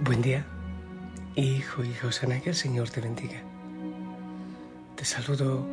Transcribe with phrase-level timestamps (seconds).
[0.00, 0.44] Buen día,
[1.36, 3.40] hijo y Josana, que el Señor te bendiga.
[4.96, 5.64] Te saludo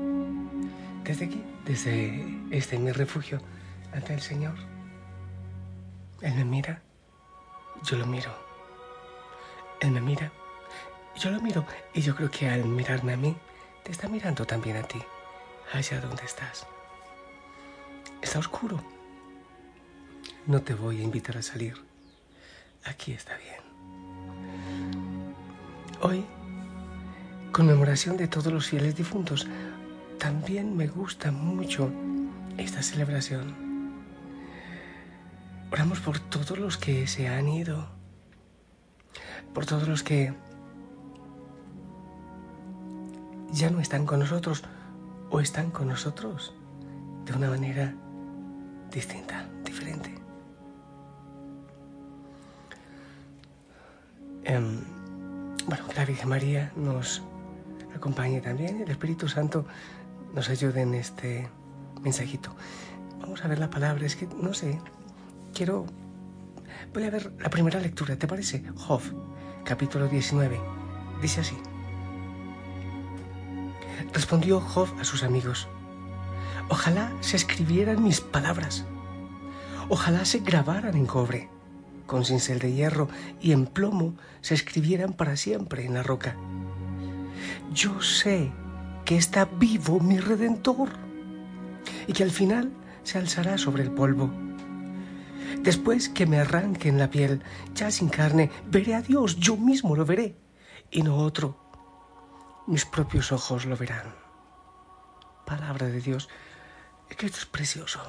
[1.04, 3.42] desde aquí, desde este mi refugio
[3.92, 4.56] ante el Señor.
[6.22, 6.82] Él me mira,
[7.84, 8.32] yo lo miro.
[9.82, 10.32] Él me mira,
[11.18, 11.66] yo lo miro.
[11.94, 13.36] Y yo creo que al mirarme a mí,
[13.84, 15.02] te está mirando también a ti,
[15.74, 16.68] allá donde estás.
[18.22, 18.82] Está oscuro.
[20.46, 21.76] No te voy a invitar a salir.
[22.86, 23.71] Aquí está bien.
[26.04, 26.26] Hoy,
[27.52, 29.48] conmemoración de todos los fieles difuntos,
[30.18, 31.92] también me gusta mucho
[32.58, 33.54] esta celebración.
[35.72, 37.88] Oramos por todos los que se han ido,
[39.54, 40.34] por todos los que
[43.52, 44.64] ya no están con nosotros
[45.30, 46.52] o están con nosotros
[47.26, 47.94] de una manera
[48.92, 50.16] distinta, diferente.
[54.44, 55.01] Em,
[55.68, 57.22] bueno, la Virgen María nos
[57.96, 59.66] acompañe también el Espíritu Santo
[60.34, 61.50] nos ayude en este
[62.02, 62.56] mensajito.
[63.20, 64.80] Vamos a ver la palabra, es que no sé,
[65.54, 65.86] quiero...
[66.94, 68.64] Voy a ver la primera lectura, ¿te parece?
[68.76, 69.02] Job,
[69.64, 70.60] capítulo 19.
[71.22, 71.58] Dice así.
[74.14, 75.68] Respondió Job a sus amigos.
[76.70, 78.86] Ojalá se escribieran mis palabras.
[79.90, 81.50] Ojalá se grabaran en cobre
[82.06, 83.10] con cincel de hierro
[83.42, 86.36] y en plomo se escribieran para siempre en la roca.
[87.74, 88.52] Yo sé
[89.06, 90.90] que está vivo mi redentor
[92.08, 92.72] y que al final
[93.04, 94.32] se alzará sobre el polvo.
[95.62, 97.44] Después que me arranquen la piel,
[97.76, 100.36] ya sin carne, veré a Dios, yo mismo lo veré,
[100.90, 101.58] y no otro.
[102.68, 104.16] Mis propios ojos lo verán.
[105.46, 106.30] Palabra de Dios,
[107.16, 108.00] que esto es precioso.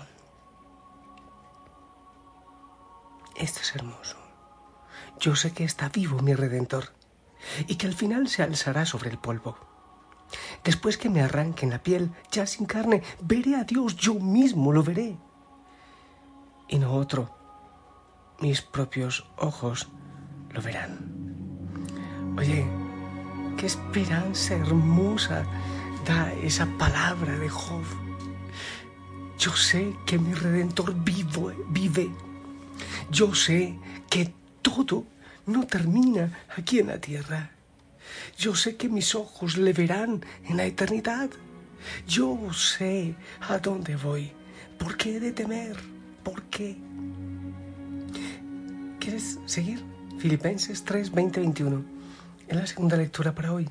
[3.42, 4.16] Esto es hermoso.
[5.18, 6.90] Yo sé que está vivo mi Redentor
[7.66, 9.56] y que al final se alzará sobre el polvo.
[10.62, 14.84] Después que me arranquen la piel, ya sin carne, veré a Dios, yo mismo lo
[14.84, 15.18] veré.
[16.68, 17.34] Y no otro,
[18.38, 19.88] mis propios ojos
[20.50, 22.36] lo verán.
[22.38, 22.64] Oye,
[23.56, 25.42] qué esperanza hermosa
[26.06, 27.82] da esa palabra de Job.
[29.36, 32.08] Yo sé que mi Redentor vivo, vive
[33.12, 33.78] yo sé
[34.08, 35.04] que todo
[35.46, 37.50] no termina aquí en la tierra.
[38.38, 41.28] Yo sé que mis ojos le verán en la eternidad.
[42.08, 44.32] Yo sé a dónde voy.
[44.78, 45.76] ¿Por qué he de temer?
[46.24, 46.76] ¿Por qué?
[48.98, 49.84] ¿Quieres seguir?
[50.18, 51.84] Filipenses 3, 20, 21.
[52.48, 53.68] Es la segunda lectura para hoy.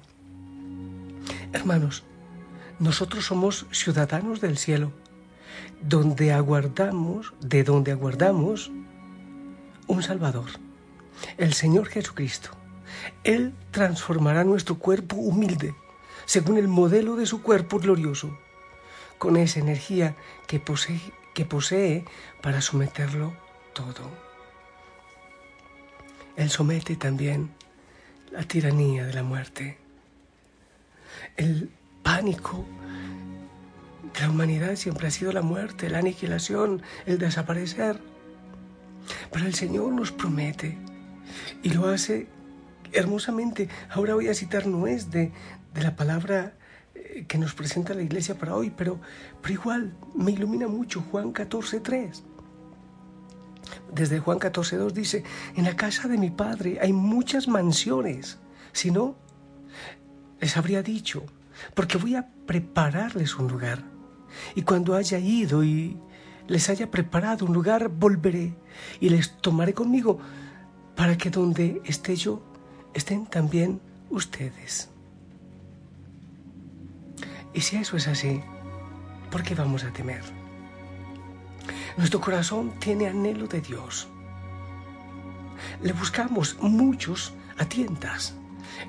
[1.52, 2.04] Hermanos,
[2.80, 4.92] nosotros somos ciudadanos del cielo,
[5.82, 8.72] donde aguardamos, de donde aguardamos
[9.88, 10.50] un Salvador,
[11.38, 12.50] el Señor Jesucristo.
[13.24, 15.76] Él transformará nuestro cuerpo humilde
[16.26, 18.38] según el modelo de su cuerpo glorioso,
[19.18, 20.16] con esa energía
[20.48, 22.06] que posee,
[22.42, 23.34] para someterlo
[23.74, 24.10] todo.
[26.36, 27.52] Él somete también
[28.32, 29.78] la tiranía de la muerte,
[31.38, 31.70] el
[32.04, 32.66] pánico
[34.14, 38.00] de la humanidad siempre ha sido la muerte, la aniquilación, el desaparecer.
[39.32, 40.78] Pero el Señor nos promete
[41.64, 42.28] y lo hace
[42.94, 43.70] hermosamente.
[43.90, 45.32] Ahora voy a citar, no es de,
[45.76, 46.54] la palabra
[46.96, 49.00] eh, que nos presenta la iglesia para hoy, pero,
[49.42, 52.22] pero igual me ilumina mucho Juan 14.3.
[53.94, 55.24] Desde Juan 14.2 dice,
[55.56, 58.40] en la casa de mi padre hay muchas mansiones,
[58.74, 59.16] si no,
[60.40, 61.24] les habría dicho,
[61.74, 63.84] porque voy a prepararles un lugar.
[64.56, 65.98] Y cuando haya ido y
[66.52, 68.54] les haya preparado un lugar, volveré
[69.00, 70.20] y les tomaré conmigo
[70.98, 72.44] para que donde esté yo,
[72.94, 74.90] estén también ustedes.
[77.54, 78.42] Y si eso es así,
[79.32, 80.24] ¿por qué vamos a temer?
[81.96, 84.10] Nuestro corazón tiene anhelo de Dios.
[85.82, 88.36] Le buscamos muchos a tientas.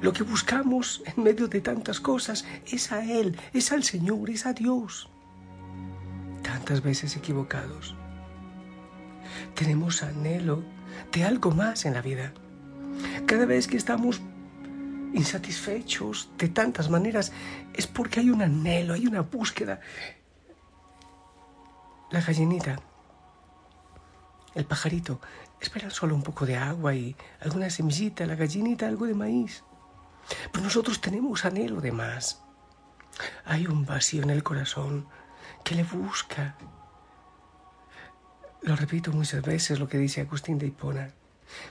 [0.01, 4.47] Lo que buscamos en medio de tantas cosas es a Él, es al Señor, es
[4.47, 5.12] a Dios
[6.63, 7.97] tantas veces equivocados.
[9.57, 10.63] Tenemos anhelo
[11.11, 12.33] de algo más en la vida.
[13.27, 14.21] Cada vez que estamos
[15.13, 17.33] insatisfechos de tantas maneras
[17.75, 19.81] es porque hay un anhelo, hay una búsqueda.
[22.13, 22.79] La gallinita,
[24.55, 25.21] el pajarito,
[25.61, 29.65] esperan solo un poco de agua y alguna semillita, la gallinita algo de maíz.
[30.53, 32.41] Pero nosotros tenemos anhelo de más.
[33.45, 35.09] Hay un vacío en el corazón,
[35.65, 36.57] que le busca.
[38.63, 41.11] Lo repito muchas veces lo que dice Agustín de Hipona.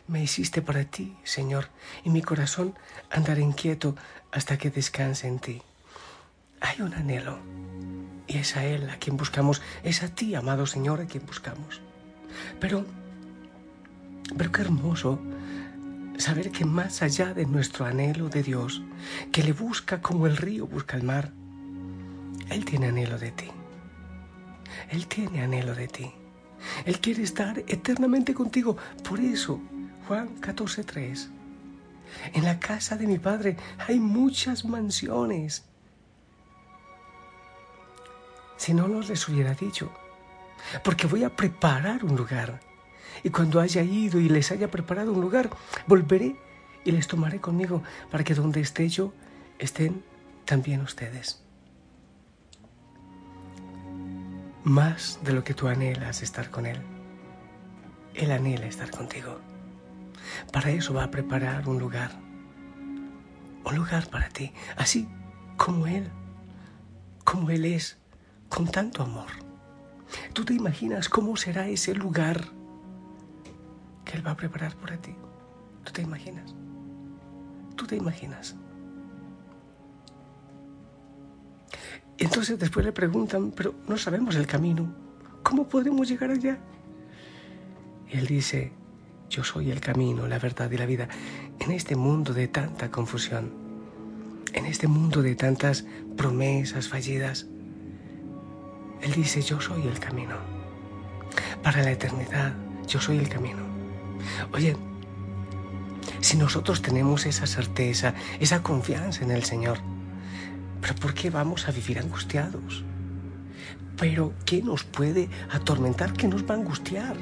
[0.08, 1.70] Me hiciste para ti, Señor,
[2.04, 2.76] y mi corazón
[3.10, 3.96] andará inquieto
[4.32, 5.62] hasta que descanse en ti.
[6.60, 7.40] Hay un anhelo,
[8.28, 11.82] y es a Él a quien buscamos, es a ti, amado Señor, a quien buscamos.
[12.60, 12.86] Pero,
[14.38, 15.20] pero qué hermoso
[16.18, 18.84] saber que más allá de nuestro anhelo de Dios,
[19.32, 21.32] que le busca como el río busca el mar,
[22.50, 23.52] Él tiene anhelo de ti.
[24.90, 26.12] Él tiene anhelo de ti.
[26.86, 28.78] Él quiere estar eternamente contigo.
[29.08, 29.60] Por eso,
[30.08, 31.30] Juan 14:3,
[32.34, 33.58] en la casa de mi Padre
[33.88, 35.64] hay muchas mansiones.
[38.58, 39.92] Si no nos les hubiera dicho,
[40.84, 42.60] porque voy a preparar un lugar.
[43.24, 45.50] Y cuando haya ido y les haya preparado un lugar,
[45.88, 46.36] volveré
[46.84, 49.14] y les tomaré conmigo para que donde esté yo,
[49.60, 50.04] estén
[50.46, 51.42] también ustedes.
[54.64, 56.78] Más de lo que tú anhelas estar con Él,
[58.14, 59.40] Él anhela estar contigo.
[60.52, 62.12] Para eso va a preparar un lugar,
[63.66, 65.08] un lugar para ti, así
[65.58, 66.10] como Él,
[67.24, 67.98] como Él es,
[68.50, 69.32] con tanto amor.
[70.34, 72.46] ¿Tú te imaginas cómo será ese lugar?
[74.06, 75.16] que Él va a preparar para ti.
[75.84, 76.54] ¿Tú te imaginas?
[77.76, 78.56] ¿Tú te imaginas?
[82.22, 84.94] Entonces después le preguntan, pero no sabemos el camino.
[85.42, 86.60] ¿Cómo podemos llegar allá?
[88.12, 88.72] Y él dice,
[89.28, 91.08] yo soy el camino, la verdad y la vida.
[91.60, 93.52] En este mundo de tanta confusión,
[94.54, 95.84] en este mundo de tantas
[96.16, 97.48] promesas fallidas,
[99.02, 100.36] Él dice, yo soy el camino.
[101.64, 102.54] Para la eternidad,
[102.86, 103.64] yo soy el camino.
[104.54, 104.78] Oye,
[106.20, 109.80] si nosotros tenemos esa certeza, esa confianza en el Señor,
[110.82, 112.84] ¿pero por qué vamos a vivir angustiados?
[113.98, 116.14] ¿Pero qué nos puede atormentar?
[116.14, 117.16] ¿Qué nos va a angustiar?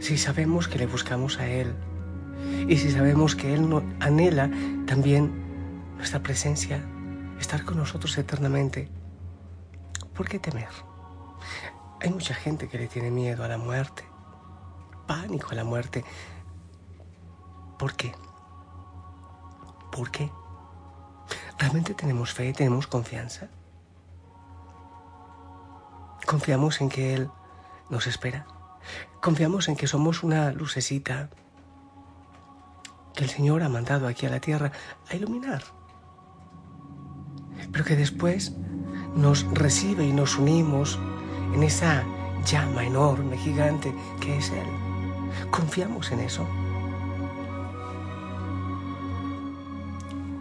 [0.00, 1.72] Si sabemos que le buscamos a Él
[2.68, 3.68] y si sabemos que Él
[4.00, 4.50] anhela
[4.86, 5.30] también
[5.96, 6.82] nuestra presencia,
[7.38, 8.88] estar con nosotros eternamente,
[10.14, 10.68] ¿por qué temer?
[12.00, 14.04] Hay mucha gente que le tiene miedo a la muerte,
[15.06, 16.04] pánico a la muerte.
[17.78, 18.12] ¿Por qué?
[19.92, 20.30] ¿Por qué?
[21.60, 23.48] ¿Realmente tenemos fe, tenemos confianza?
[26.26, 27.28] ¿Confiamos en que Él
[27.90, 28.46] nos espera?
[29.20, 31.28] ¿Confiamos en que somos una lucecita
[33.14, 34.72] que el Señor ha mandado aquí a la tierra
[35.10, 35.62] a iluminar?
[37.70, 38.54] Pero que después
[39.14, 40.98] nos recibe y nos unimos
[41.54, 42.04] en esa
[42.46, 44.66] llama enorme, gigante que es Él.
[45.50, 46.48] Confiamos en eso.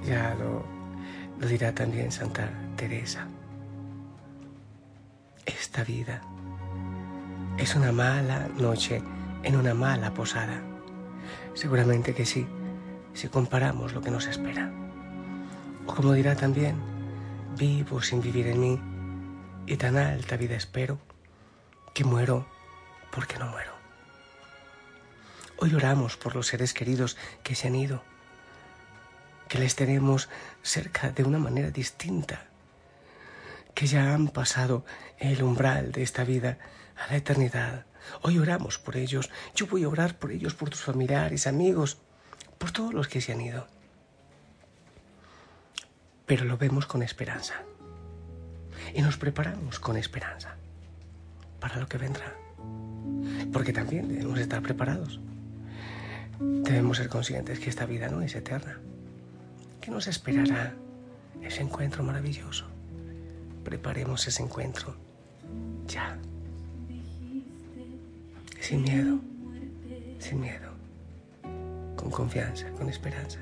[0.05, 0.78] Ya lo,
[1.39, 3.27] lo dirá también Santa Teresa.
[5.45, 6.21] Esta vida
[7.57, 9.01] es una mala noche
[9.43, 10.61] en una mala posada.
[11.53, 12.45] Seguramente que sí,
[13.13, 14.71] si comparamos lo que nos espera.
[15.87, 16.75] O como dirá también,
[17.57, 18.79] vivo sin vivir en mí
[19.65, 20.99] y tan alta vida espero
[21.93, 22.47] que muero
[23.11, 23.71] porque no muero.
[25.57, 28.03] Hoy oramos por los seres queridos que se han ido,
[29.49, 30.29] que les tenemos
[30.61, 32.45] cerca de una manera distinta,
[33.73, 34.85] que ya han pasado
[35.17, 36.59] el umbral de esta vida
[36.95, 37.85] a la eternidad.
[38.21, 39.29] Hoy oramos por ellos.
[39.55, 41.97] Yo voy a orar por ellos, por tus familiares, amigos,
[42.57, 43.67] por todos los que se han ido.
[46.25, 47.55] Pero lo vemos con esperanza
[48.93, 50.55] y nos preparamos con esperanza
[51.59, 52.35] para lo que vendrá.
[53.51, 55.19] Porque también debemos estar preparados.
[56.39, 58.79] Debemos ser conscientes que esta vida no es eterna,
[59.81, 60.73] que nos esperará
[61.41, 62.65] ese encuentro maravilloso.
[63.63, 64.95] Preparemos ese encuentro
[65.87, 66.17] ya.
[68.59, 69.19] Sin miedo,
[70.19, 70.71] sin miedo,
[71.95, 73.39] con confianza, con esperanza.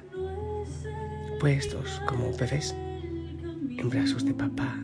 [1.40, 4.80] Puestos como bebés en brazos de papá,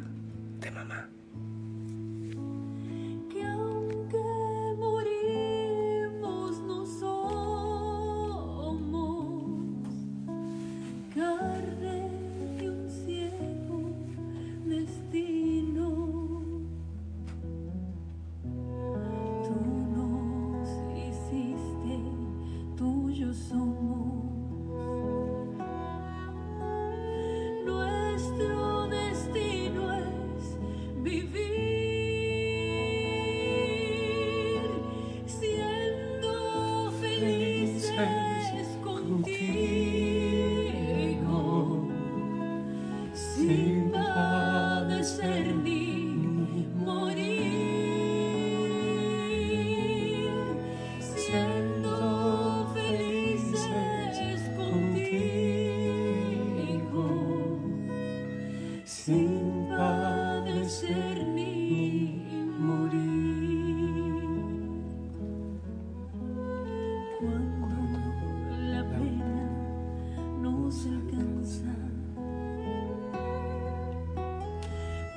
[43.14, 43.83] Sim.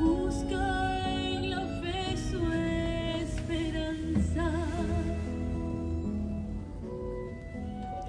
[0.00, 0.64] busca
[1.08, 2.40] en la fe su
[3.22, 4.46] esperanza.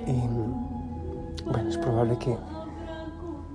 [0.08, 0.10] Y,
[1.46, 2.38] bueno, es probable que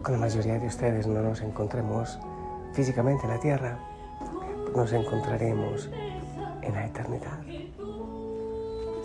[0.02, 2.18] con la mayoría de ustedes no nos encontremos
[2.76, 3.78] físicamente en la tierra,
[4.75, 5.88] nos encontraremos
[6.61, 7.42] en la eternidad.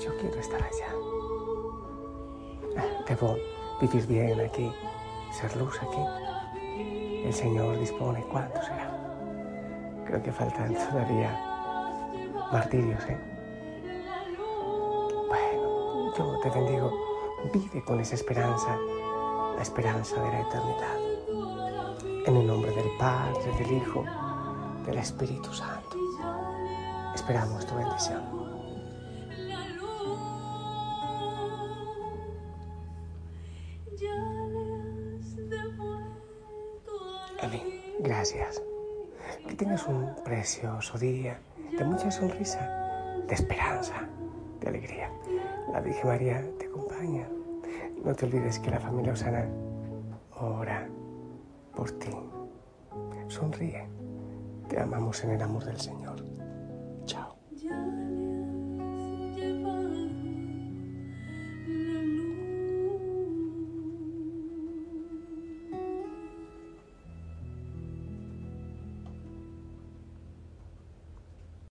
[0.04, 0.90] Yo quiero estar allá.
[3.08, 3.38] Debo
[3.80, 4.70] vivir bien aquí,
[5.32, 6.04] ser luz aquí.
[7.24, 8.92] El Señor dispone cuánto será.
[10.06, 11.32] Creo que faltan todavía
[12.51, 13.18] martirios, ¿eh?
[15.30, 16.92] Bueno, yo te bendigo.
[17.54, 18.78] Vive con esa esperanza,
[19.56, 21.00] la esperanza de la eternidad.
[22.25, 24.06] En el nombre del Padre, del Hijo,
[24.86, 25.98] del Espíritu Santo.
[27.16, 28.22] Esperamos tu bendición.
[37.42, 37.62] Amén.
[38.00, 38.62] Gracias.
[39.48, 41.40] Que tengas un precioso día
[41.75, 42.60] de mucha sonrisa,
[43.28, 44.08] de esperanza,
[44.60, 45.12] de alegría.
[45.74, 47.28] La Virgen María te acompaña.
[48.04, 49.48] No te olvides que la familia Osana
[50.40, 50.88] ora
[51.75, 52.12] por ti.
[53.28, 53.88] Sonríe.
[54.68, 56.21] Te amamos en el amor del Señor.